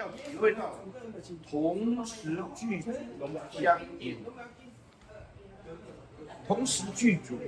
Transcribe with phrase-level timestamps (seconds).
[0.00, 0.74] 要体会到
[1.50, 2.90] 同时具足
[3.50, 4.16] 相应，
[6.46, 7.38] 同时具足，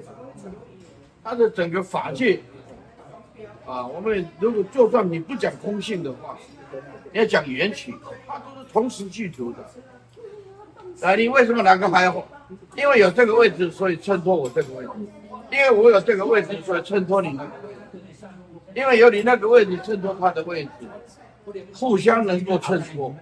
[1.25, 2.41] 它的整个法界
[3.67, 6.38] 啊，我们如果就算你不讲空性的话，
[7.10, 7.94] 你要讲缘起，
[8.27, 9.59] 它都是同时具足的。
[11.07, 12.12] 啊，你为什么拿个牌？
[12.77, 14.91] 因为有这个位置，所以衬托我这个位置；
[15.50, 17.98] 因为我有这个位置，所以衬托你那个位置；
[18.75, 20.71] 因为有你那个位置衬托他的位置，
[21.75, 23.15] 互相能够衬托。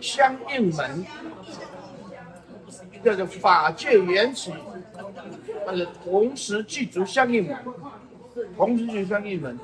[0.00, 1.06] 相应门，
[3.04, 4.54] 这个法界缘起，
[5.66, 7.56] 它是同时具足相应门，
[8.56, 9.58] 同时具相应门。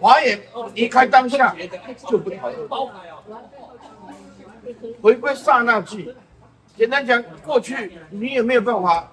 [0.00, 0.40] 华严
[0.74, 1.54] 离开当下
[2.08, 2.68] 就不讨论。
[5.00, 6.14] 回归刹那际，
[6.76, 9.12] 简单讲，过去你也没有办法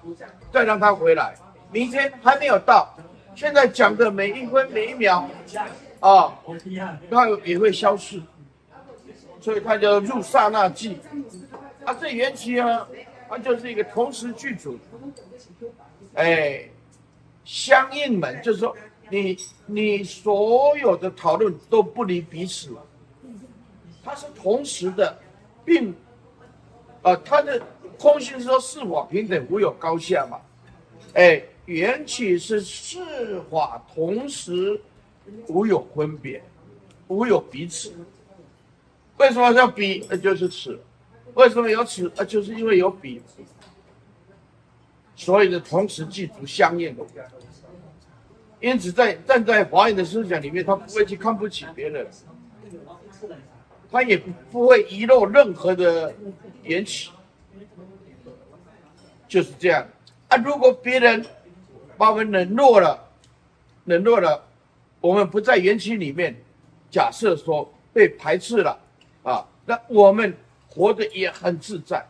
[0.52, 1.34] 再让它回来，
[1.72, 2.94] 明天还没有到，
[3.36, 5.28] 现在讲的每一分每一秒，
[6.00, 6.34] 啊，
[7.10, 8.20] 它也会消失，
[9.40, 10.98] 所以它叫入刹那际。
[11.84, 12.88] 啊，这缘起啊，
[13.28, 14.78] 它就是一个同时具足，
[16.14, 16.68] 哎，
[17.44, 18.74] 相应门，就是说
[19.10, 22.70] 你你所有的讨论都不离彼此，
[24.02, 25.16] 它是同时的。
[25.66, 25.90] 并，
[27.02, 27.60] 啊、呃，他的
[27.98, 30.40] 空性是说四法平等，无有高下嘛。
[31.14, 34.80] 哎，缘起是四法同时，
[35.48, 36.42] 无有分别，
[37.08, 37.92] 无有彼此。
[39.18, 40.06] 为什么叫彼？
[40.08, 40.80] 那就是此。
[41.34, 42.10] 为什么有此？
[42.16, 43.20] 啊，就是因为有彼。
[45.14, 47.04] 所以呢同时具足相应的。
[48.60, 51.66] 因此在，在站在华严的思想里面，他不会去看不起？
[51.74, 52.06] 别人。
[53.90, 54.20] 他也
[54.50, 56.12] 不会遗漏任何的
[56.64, 57.10] 缘起，
[59.28, 59.86] 就是这样
[60.28, 60.36] 啊。
[60.38, 61.24] 如果别人
[61.96, 63.08] 把我们冷落了，
[63.84, 64.42] 冷落了，
[65.00, 66.34] 我们不在园区里面，
[66.90, 68.78] 假设说被排斥了
[69.22, 70.34] 啊，那我们
[70.68, 72.06] 活得也很自在，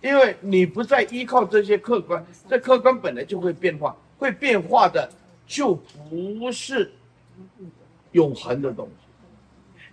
[0.00, 5.08] 因为你不再依靠这些客观，这客观本来就会变化，会变化的
[5.46, 6.92] 就不是
[8.12, 9.06] 永恒的东西。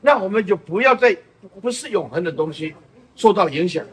[0.02, 1.18] 那我们就不要再
[1.62, 2.76] 不是永恒的东西
[3.16, 3.86] 受到影响。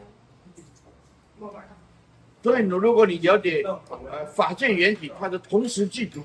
[2.42, 6.20] 所以，如果你了解呃法界缘起，它的同时具足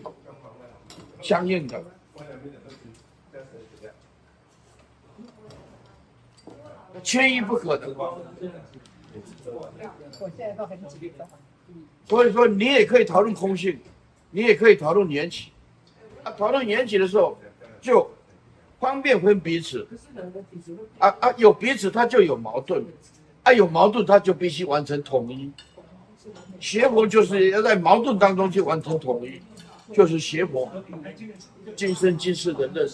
[1.22, 1.83] 相应的，
[7.03, 7.94] 缺一不可的。
[12.06, 13.79] 所以说，你也可以讨论空性，
[14.31, 15.51] 你也可以讨论缘起。
[16.23, 17.38] 啊，讨论缘起的时候，
[17.79, 18.09] 就。
[18.79, 19.88] 方便分彼此，
[21.00, 22.85] 啊啊，有彼此，它就有矛盾，
[23.41, 25.51] 啊，有矛盾，它就必须完成统一。
[26.59, 29.41] 学佛就是要在矛盾当中去完成统一，
[29.93, 30.71] 就是邪佛。
[31.75, 32.89] 今生今世的任务，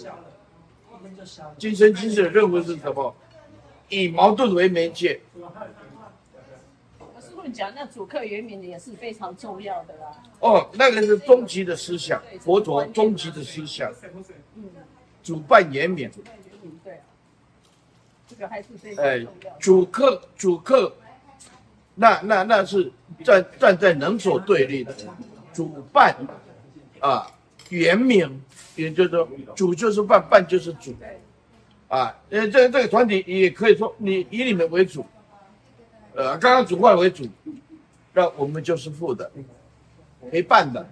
[1.58, 3.16] 今生今世的任务是什么？
[3.90, 5.22] 以矛盾为媒介。
[7.22, 10.24] 师父讲那主客圆明也是非常重要的啦。
[10.40, 13.92] 哦，那个是终极的思想，佛陀终极的思想。
[14.56, 14.64] 嗯。
[15.24, 16.12] 主办圆满，
[16.84, 17.00] 对，
[18.28, 19.52] 这个还是非常重要。
[19.52, 20.94] 哎，主客主客，
[21.96, 22.92] 那那那是
[23.24, 24.94] 站站在能所对立的。
[25.54, 26.16] 主办
[27.00, 27.28] 啊，
[27.70, 28.30] 圆满，
[28.76, 30.96] 也就是说，主就是办，办就是主。
[31.88, 35.06] 啊，呃，这这个团体也可以说，你以你们为主，
[36.16, 37.28] 呃，刚刚主办为主，
[38.14, 39.32] 那我们就是副的，
[40.32, 40.86] 陪伴的。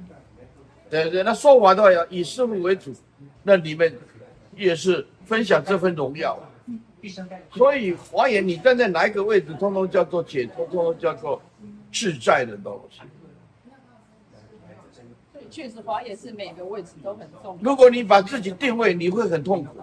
[0.90, 2.94] 对对，那说完的话要以师傅为主，
[3.44, 3.94] 那你们。
[4.58, 6.38] 也是分享这份荣耀，
[7.54, 11.42] 所以华严，你站在哪一个位置，通通叫做解脱，通通叫做
[11.92, 13.00] 自在的东西。
[15.50, 17.60] 确实，华严是每个位置都很重要。
[17.62, 19.76] 如果你把自己定位，你会很痛苦。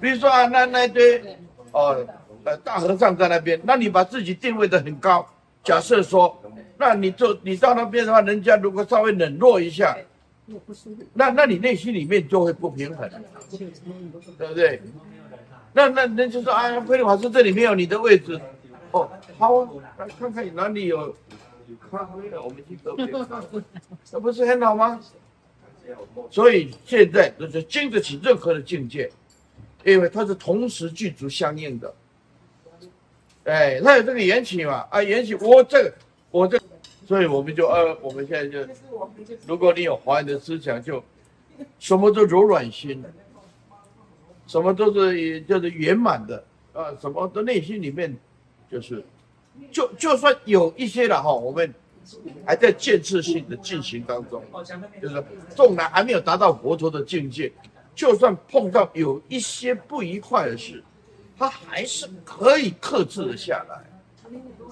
[0.00, 1.36] 比如说啊，那那堆
[1.72, 2.06] 哦
[2.44, 5.26] 呃大和尚在那边，那你把自己定位的很高，
[5.62, 6.40] 假设说，
[6.78, 9.96] 那你就你到那边的话，人家如果稍微冷落一下。
[11.12, 13.06] 那那你内心里面就会不平衡，
[14.38, 14.80] 对不对？
[15.72, 18.40] 那那那就说，哎呀，慧律法师这里没有你的位置，
[18.90, 19.68] 哦，好啊，
[19.98, 21.14] 来看看哪里有
[21.90, 23.62] 咖啡的，我们去喝杯咖啡，
[24.12, 25.00] 那不是很好吗？
[26.30, 29.10] 所以现在就是经得起任何的境界，
[29.84, 31.94] 因为它是同时具足相应的，
[33.44, 35.94] 哎，它有这个缘起嘛，啊，缘起，我这个，
[36.30, 36.58] 我这。
[37.06, 38.70] 所以我们就呃，我们现在就，
[39.46, 41.02] 如果你有华严的思想，就
[41.78, 43.02] 什么都柔软心，
[44.48, 46.42] 什么都是就是圆满的
[46.72, 48.16] 啊，什么的内心里面
[48.68, 49.04] 就是，
[49.70, 51.72] 就就算有一些了哈，我们
[52.46, 54.42] 还在建设性的进行当中，
[55.00, 55.22] 就是
[55.54, 57.52] 纵然还没有达到佛陀的境界，
[57.94, 60.82] 就算碰到有一些不愉快的事，
[61.36, 63.84] 他还是可以克制的下来，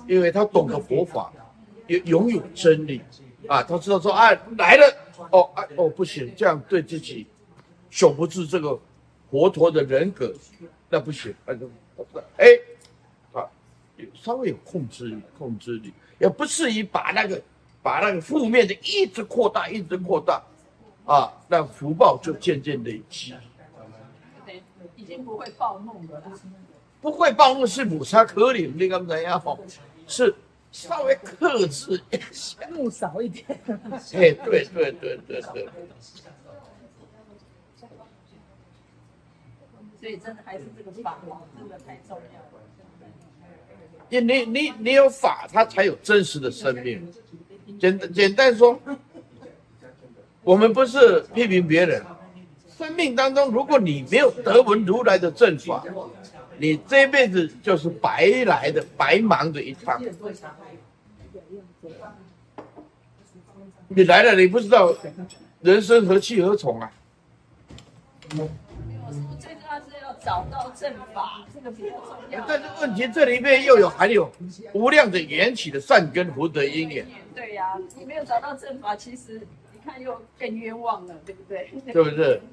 [0.08, 1.30] 因为他懂得佛法，
[1.86, 3.02] 也拥有真理
[3.46, 4.96] 啊，他知道说，哎，来了，
[5.30, 7.26] 哦，哎，哦，不行，这样对自己
[7.90, 8.78] 守不住这个
[9.30, 10.32] 佛陀的人格，
[10.88, 11.58] 那不行，哎，
[12.38, 12.46] 哎，
[13.32, 13.48] 啊，
[14.14, 17.42] 稍微有控制力，控制力，也不适宜把那个
[17.82, 20.42] 把那个负面的一直扩大，一直扩大。
[21.04, 23.32] 啊，那福报就渐渐累积，
[24.96, 26.20] 已经不会暴怒了。
[27.00, 29.40] 不会暴怒是母杀可领，那个怎样？
[30.08, 30.34] 是
[30.72, 33.46] 稍微克制一下， 怒少一点。
[34.14, 35.68] 哎，对对对对对。
[40.06, 41.18] 所以真的还是这个法，
[41.58, 42.62] 真的太重要了。
[44.08, 47.12] 你你你你有法，它才有真实的生命。
[47.80, 48.80] 简简单说。
[50.44, 52.00] 我们不是批评别人，
[52.78, 55.84] 生命当中，如果你没有得闻如来的正法，
[56.56, 60.00] 你这辈子就是白来的、白忙的一趟。
[63.88, 64.94] 你来了，你不知道
[65.62, 66.92] 人生何去何从啊？
[70.26, 72.44] 找到正法，这个比较重要。
[72.48, 74.28] 但是问题这里面又有含有
[74.72, 77.06] 无量的缘起的善根福德因缘。
[77.32, 79.46] 对呀、啊，你没有找到正法，其实。
[79.72, 81.70] 你看又更冤枉了，对不对？
[81.92, 82.42] 对不对？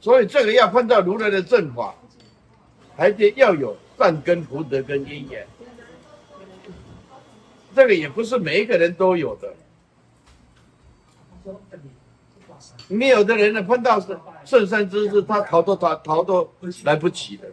[0.00, 1.94] 所以这个要碰到如来的正法，
[2.96, 5.46] 还得要有善根福德跟因缘。
[7.76, 9.54] 这个也不是每一个人都有的。
[12.88, 14.00] 没有的人呢，碰到
[14.44, 16.48] 圣山之事，他逃都逃逃都
[16.84, 17.48] 来不及的。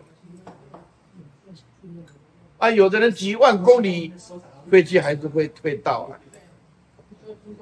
[2.57, 4.13] 啊，有的人几万公里。
[4.69, 6.19] 飞机还是会退到啊，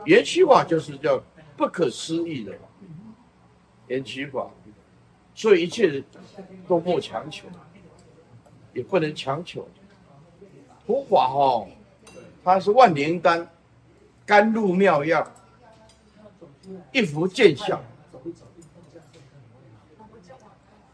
[0.06, 1.24] 缘起法就是叫
[1.56, 2.51] 不可思议的
[3.86, 4.50] 缘起法，
[5.36, 6.03] 所以一切
[6.68, 7.45] 都莫强求，
[8.74, 9.69] 也不能强求。
[10.88, 11.68] 佛法哦，
[12.44, 13.47] 它是万灵丹，
[14.25, 15.31] 甘露妙药，
[16.92, 17.82] 一幅见效。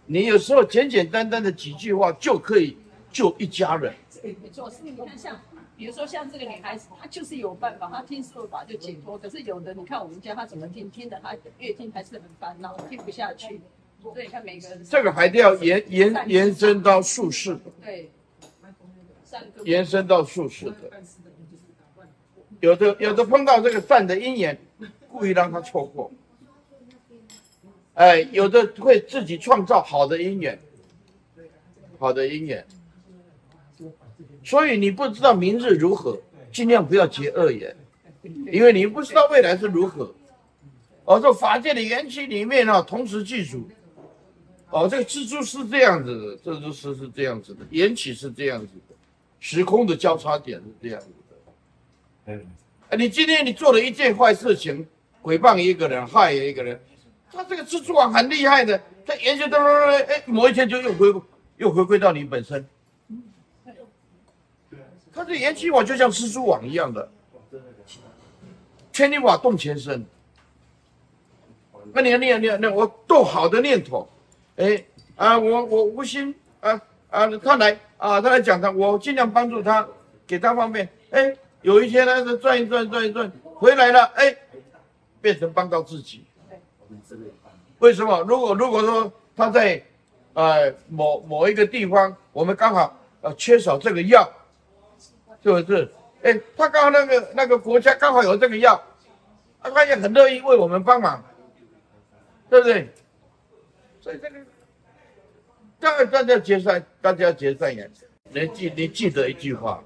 [0.06, 2.78] 你有时候简简单单的几句话就可以
[3.12, 3.94] 救一家人。
[4.24, 5.40] 没错，是你看像。
[5.78, 9.18] 比如说像这个女孩子，她就是有办法，她听说法就解脱。
[9.18, 13.60] 可是有的，你看我们家她怎么听，听的她越听还是很烦恼，听不下去。
[14.00, 17.58] 所以你看每个人，这个还得要延延延伸到术士。
[17.82, 18.12] 对，
[19.64, 20.76] 延伸到术士的。
[22.60, 24.56] 有的有的碰到这个善的因缘，
[25.12, 26.12] 故意让他错过。
[27.96, 30.58] 哎，有的会自己创造好的因缘，
[32.00, 32.66] 好的因缘。
[34.44, 36.18] 所以你不知道明日如何，
[36.52, 37.76] 尽量不要结恶缘，
[38.52, 40.14] 因为你不知道未来是如何。
[41.06, 43.70] 哦，这法界的缘起里面啊，同时记住。
[44.70, 48.96] 哦，这个蜘蛛是这样子的，蜘蛛丝是这样子的，缘起是这样子的，
[49.40, 51.36] 时空的交叉点是这样子的。
[52.28, 52.46] 嗯，
[52.90, 54.88] 哎，你今天你做了一件坏事情，
[55.24, 56.80] 诽谤一个人，害一个人，
[57.32, 61.22] 他这个蜘蛛网很厉害的，他研究到哎，某一天就又回
[61.58, 62.68] 又回归到你本身。
[65.14, 67.12] 他这延期网就像蜘蛛网一样的，
[68.94, 70.06] 千里马动全身。
[71.94, 74.08] 那你看，你看，你，我多好的念头，
[74.56, 74.82] 哎
[75.18, 79.86] 啊，我我无心啊啊，他来啊，他来讲他，我尽量帮助他，
[80.26, 80.88] 给他方便。
[81.10, 84.34] 哎，有一天呢，是转一转，转一转，回来了，哎，
[85.22, 86.26] 变成帮到自己。
[87.80, 88.22] 为什么？
[88.24, 89.82] 如果如果说他在
[90.34, 94.30] 呃某某一个地方，我们刚好呃缺少这个药。
[95.44, 95.92] 是不是？
[96.22, 98.80] 哎，他刚好那个那个国家刚好有这个药，
[99.60, 101.24] 他也很乐意为我们帮忙，
[102.48, 102.88] 对不对？
[104.00, 104.36] 所以这个，
[105.80, 107.92] 当然大家结算，大家结善缘。
[108.30, 109.84] 你记你记得一句话：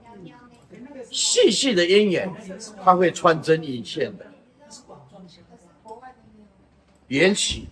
[1.09, 2.29] 细细的因缘，
[2.83, 4.25] 它会穿针引线的。
[7.07, 7.67] 缘起，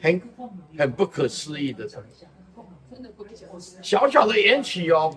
[0.00, 0.20] 很
[0.78, 1.88] 很不可思议的，
[3.82, 5.16] 小小的缘起哦。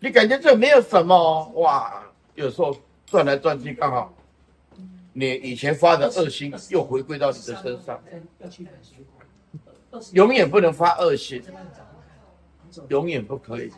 [0.00, 2.04] 你感觉这没有什么哦哇？
[2.34, 2.76] 有时候
[3.06, 4.14] 转来转去，刚好
[5.12, 8.00] 你以前发的恶心又回归到你的身上。
[10.12, 11.42] 永远不能发恶心，
[12.88, 13.72] 永远不可以。